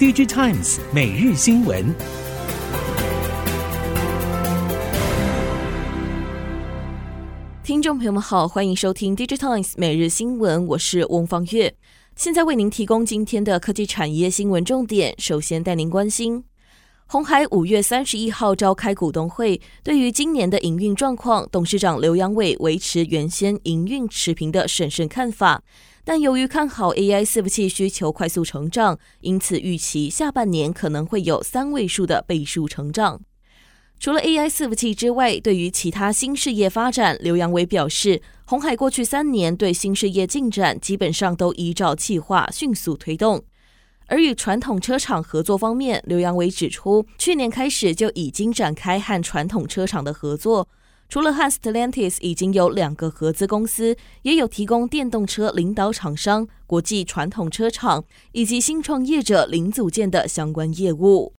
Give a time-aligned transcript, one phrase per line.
[0.00, 1.94] DigiTimes 每日新闻，
[7.62, 11.74] 听众朋友们好，欢迎收听 DigiTimes 每日新闻，我是翁方月，
[12.16, 15.14] 现在为您提供今天的科技产业新闻重点。
[15.18, 16.44] 首先带您关心。
[17.06, 25.62] 鸿海五月三十一号召开股东会，对于今年的营运状况，董事长刘扬伟维持原先营运持平的审慎看法，
[26.04, 33.20] 但由于看好 AI 伺服器需求快速成长，因此预期下半年可能会有三位数的倍数成长。
[33.98, 43.44] 除了 AI 伺服器之外，对于其他新事业发展，刘扬伟表示，鸿海过去三年对新事业进展基本上都依照计划迅速推动。
[44.06, 50.66] 而与传统车厂合作方面，刘扬伟指出，去年开始就已经展开和传统车厂的合作。
[51.10, 61.32] 除了和 Stellantis 已经有两个合资公司，也有提供电动车领导厂商、国际传统车厂以及新创业者零组件的相关业务。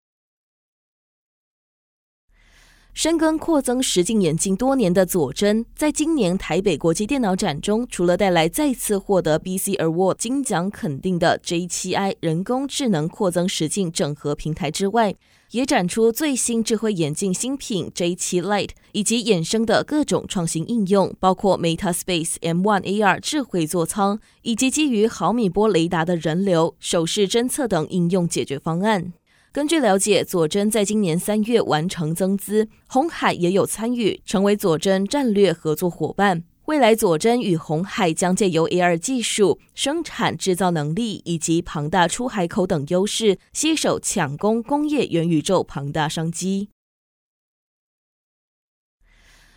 [2.94, 15.16] 深耕扩增实境眼镜多年的佐臻，在今年台北国际电脑展中，除了带来再次获得 BC Award 金奖肯定的 J7i 人工智能扩增实境整合平台之外，
[15.52, 29.14] 也展出最新智慧眼镜新品 J7 Lite 以及衍生的各种创新应用，包括 Meta Space M1 AR 智慧座舱，以及基于毫米波雷达的人流、手势侦测等应用解决方案。
[29.54, 36.46] 根据了解，佐臻在今年三月完成增资，鸿海也有参与，成为佐臻战略合作伙伴。
[36.68, 46.70] 未来，佐臻与鸿海将借由 AR 技术、生产制造能力以及庞大出海口等优势，携手抢攻工业元宇宙庞大商机。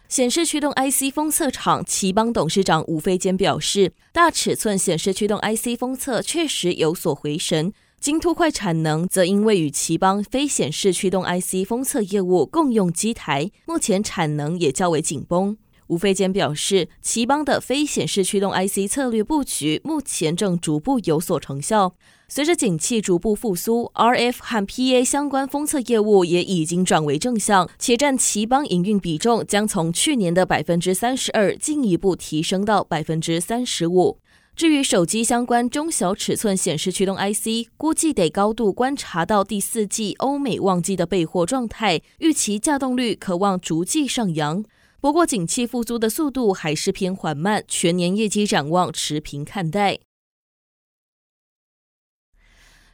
[0.08, 7.72] 显示驱动 IC 封测厂奇邦董事长吴飞坚表示，大尺寸显示驱动 IC 封测确实有所回神。
[8.04, 15.56] 晶凸块产能则因为与奇邦非显示驱动 IC 封测业务共用机台，目前产能也较为紧绷。
[15.86, 21.94] 吴飞坚表示，奇邦的非显示驱动 IC 策略布局目前正逐步有所成效。
[22.28, 34.18] 随着景气逐步复苏，RF 和 PA 相关封测业务也已经转为正向，且占奇邦营运比重将从去年的百分之三十二进一步提升到百分之三十五。
[34.56, 44.64] 至于手机相关中小尺寸显示驱动 IC，估计得高度观察到第四季欧美旺季的备货状态，预期稼动率可望逐季上扬。
[45.00, 49.98] 不过，景气复苏的速度还是偏缓慢，全年业绩展望持平看待。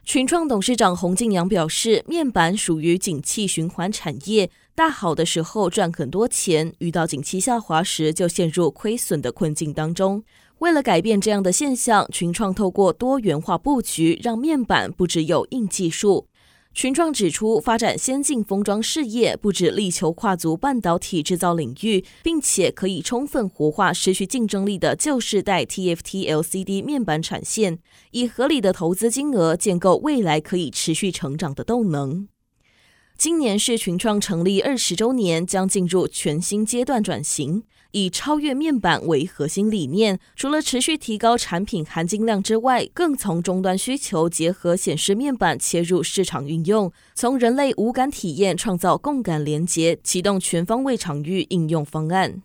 [0.03, 10.23] 群创董事长洪敬阳表示，面板属于景气循环产业，大好的时候赚很多钱，遇到景气下滑时就陷入亏损的困境当中。
[10.59, 16.27] 为了改变这样的现象，群创透过多元化布局，让面板不只有硬技术。
[16.73, 27.79] 群创指出，发展先进封装事业，不只力求跨足半导体制造领域，并且可以充分活化失去竞争力的旧世代 TFT LCD 面板产线，
[28.11, 32.29] 以合理的投资金额建构未来可以持续成长的动能。
[33.21, 37.61] 今年是群创成立二十周年，将进入全新阶段转型，
[37.91, 40.19] 以超越面板为核心理念。
[40.35, 52.41] 除了持续提高产品含金量之外，更从终端需求结合显示面板切入市场运用，从人类无感体验创造共感连接，启动全方位场域应用方案。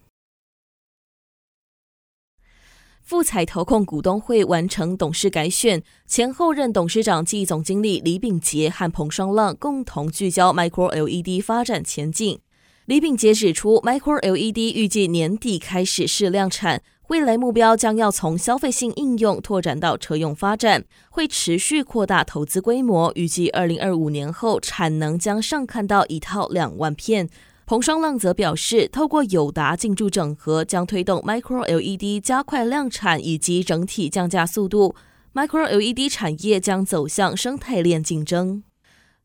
[3.06, 12.40] 富彩投控股东会完成董事改选，前后任董事长暨总经理李秉杰和彭双浪共同聚焦 Micro LED 发展前景。
[12.86, 27.28] 李秉杰指出，Micro LED 预计年底开始试量产，未来目标将要从消费性应用拓展到车用发展，会持续扩大投资规模，预计二零二五年后产能将上看到一套两万片。
[27.66, 34.94] 彭双浪则表示，透过友达进驻整合，将推动 Micro LED 加快量产以及整体降价速度。
[35.34, 38.62] Micro LED 产业将走向生态链竞争。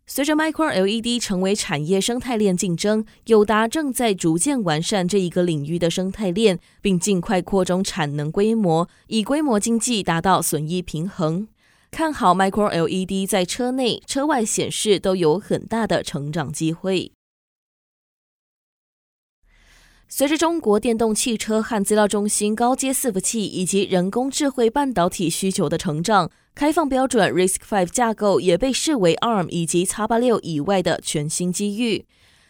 [0.07, 11.47] 随着 Micro LED 成为产业生态链竞争，友达正在逐渐完善这一个领域的生态链，并尽快扩充产能规模，以规模经济达到损益平衡。
[11.91, 17.11] 看好 Micro LED 在车内、车外显示都有很大的成长机会。
[20.13, 32.05] 随着中国电动汽车和资料中心高阶伺服器以及人工智慧半导体需求的成长，开放标准 RISC-V 架构也被视为 ARM 以及 X86 以外的全新机遇。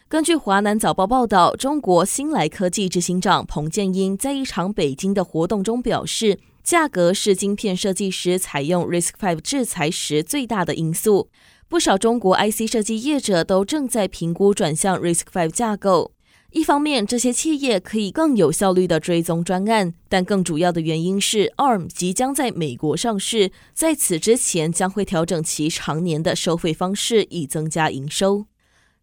[0.08, 11.28] 根据华南早报报道，中国新来科技执行长彭建英在一场北京的活动中表示，价格是晶片设计师采用 RISC-V 制裁时最大的因素。
[11.68, 16.10] 不少中国 IC 设计业者都正在评估转向 RISC-V 架构。
[16.52, 28.44] 一方面，这些企业可以更有效率地追踪专案，但更主要的原因是 ARM 即将在美国上市，在此之前将会调整其常年的收费方式，以增加营收。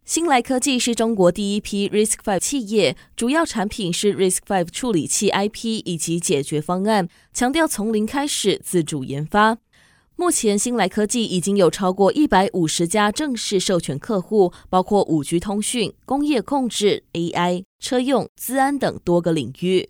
[0.04, 9.58] 新来科技是中国第一批 RISC-V 企业，主要产品是 RISC-V 处理器 IP 以及解决方案，强调从零开始自主研发。
[10.20, 19.88] 目前，新来科技已经有超过一百五十家正式授权客户，包括五 G 通讯、工业控制、AI、车用、资安等多个领域。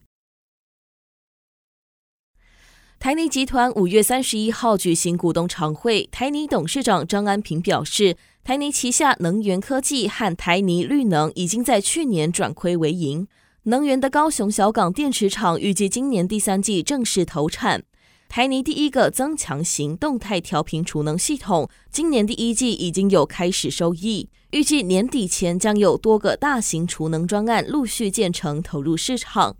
[3.00, 13.26] 台泥集团五月三十一号举行股东常会，台泥董事长张安平表示，台泥旗下能源科技和台泥绿能已经在去年转亏为盈。
[13.64, 17.82] 能源的高雄小港电池厂预计今年第三季正式投产。
[18.30, 29.56] 台泥第一个增强型动态调频储能系统，今年第一季已经有开始收益，预计年底前将有多个大型储能专案陆续建成投入市场。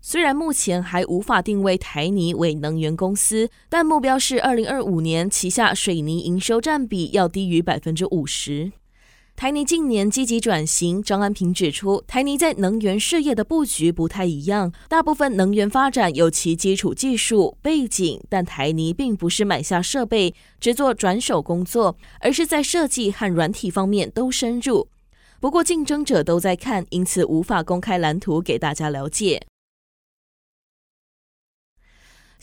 [0.00, 8.70] 虽然目前还无法定位台泥为能源公司，但目标是二零二五年旗下水泥营收占比要低于百分之五十。
[9.36, 24.88] 台泥近年积极转型，张安平指出，台泥在能源事业的布局不太一样，大部分能源发展有其基础技术背景，但台泥并不是买下设备只做转手工作，而是在设计和软体方面都深入。
[25.40, 29.44] 不过竞争者都在看，因此无法公开蓝图给大家了解。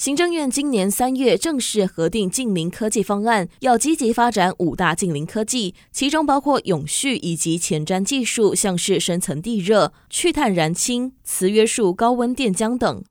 [0.02, 13.04] 行政院今年三月正式核定近零科技方案，要积极发展五大近零科技，其中包括永续以及前瞻技术，像是深层地热、去碳燃氢、磁约束高温电浆等。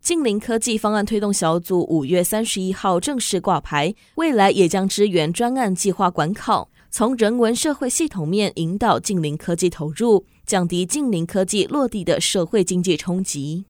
[0.00, 13.66] 近零科技方案推动小组五月三十一号正式挂牌，未来也将支援专案计划管考，从人文社会系统面引导近零科技投入，降低近零科技落地的社会经济冲击。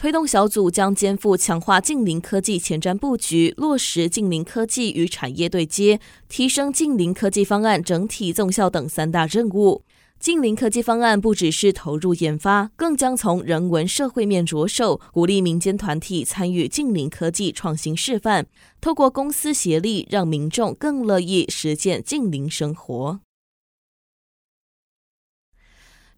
[0.00, 9.82] 推动小组将肩负强化近邻科技前瞻布局、落实近邻科技与产业对接、提升近邻科技方案整体综效等三大任务。
[10.18, 18.46] 近邻科技方案不只是投入研发，更将从人文社会面着手，鼓励民间团体参与近邻科技创新示范，
[18.80, 23.20] 透过公私协力，让民众更乐意实践近邻生活。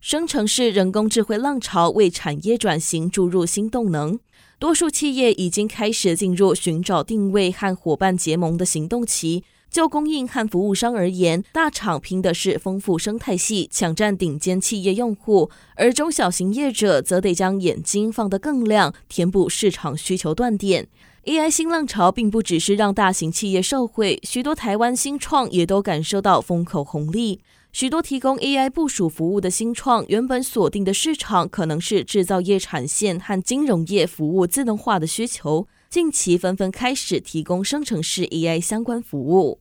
[0.02, 4.18] 生成式人工智慧浪潮为产业转型注入新动能，
[4.58, 9.44] 多数企业已经开始进入寻找定位和伙伴结盟的行动期。
[9.70, 20.88] 就供应和服务商而言，大厂拼的是丰富生态系，抢占顶尖企业用户；而中小型业者则得将眼睛放得更亮，填补市场需求断点。
[21.26, 27.40] AI 新浪潮并不只是让大型企业受惠，许多台湾新创也都感受到风口红利。
[27.72, 39.60] 许多提供 AI 部署服务的新创，原本锁定的市场可能是制造业产线和金融业服务自动化的需求，近期纷纷开始提供生成式 AI 相关服务。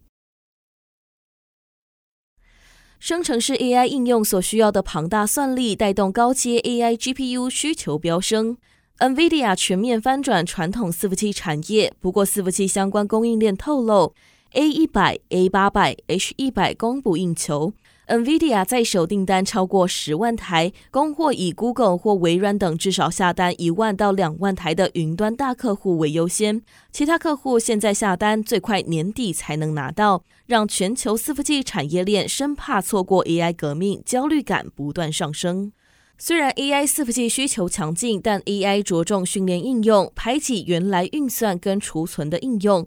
[2.99, 8.57] 生成式 AI 应用所需要的庞大算力，带动高阶 AI GPU 需求飙升。
[8.99, 14.13] NVIDIA 全面翻转传统伺服器产业，不过伺服器相关供应链透露
[14.51, 17.73] ，A 一百、A 八百、H 一百供不应求。
[18.11, 35.71] NVIDIA 在手订单超过十万台，供货以 Google 或微软等至少下单一万到两万台的云端大客户为优先，其他客户现在下单最快年底才能拿到，让全球伺服器产业链生怕错过 AI 革命，焦虑感不断上升。
[36.17, 42.85] 虽然 AI 伺服器需求强劲，但 AI 着重训练应用，排挤原来运算跟储存的应用。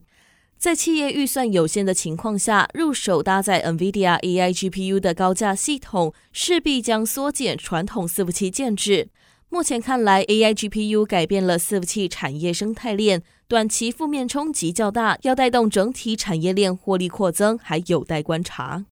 [0.64, 9.10] 在企业预算有限的情况下，入手搭载 NVIDIA AI GPU 的高价系统，势必将缩减传统伺服器建制。
[9.50, 18.86] 目前看来，AI GPU 改变了伺服器产业生态链，短期负面冲击较大，要带动整体产业链获利扩增，还有待观察。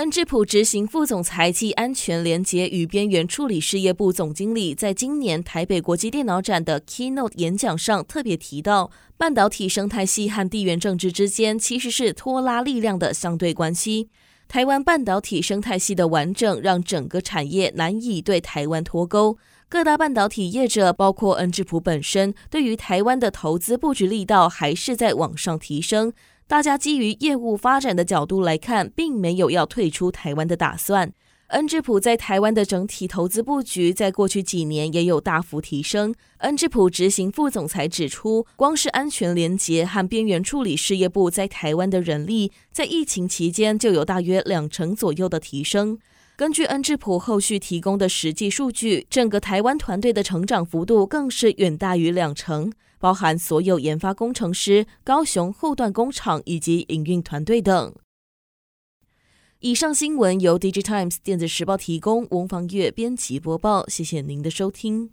[0.00, 14.08] 安智浦执行副总裁暨安全连结与边缘处理事业部总经理，在今年台北国际电脑展的 Keynote 演讲上特别提到，半导体生态系和地缘政治之间其实是拖拉力量的相对关系。
[14.48, 19.36] 台湾半导体生态系的完整，让整个产业难以对台湾脱钩。
[19.70, 26.12] 各大半导体业者，包括恩智浦本身，对于台湾的投资布局力道还是在往上提升。
[26.48, 31.12] 大家基于业务发展的角度来看，并没有要退出台湾的打算。
[31.50, 36.12] 恩智浦在台湾的整体投资布局，在过去几年也有大幅提升。
[36.38, 46.00] 恩智浦执行副总裁指出，光是安全连接和边缘处理事业部在台湾的人力，在疫情期间就有大约两成左右的提升。
[46.40, 57.94] 根据恩智浦后续提供的实际数据，整个台湾团队的成长幅度更是远大于两成，包含所有研发工程师、高雄后段工厂以及营运团队等。
[59.58, 63.86] 以上新闻由《DigiTimes 电子时报》提供，翁方月编辑播报。
[63.86, 65.10] 谢谢您的收听。